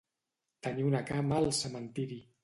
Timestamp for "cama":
1.09-1.37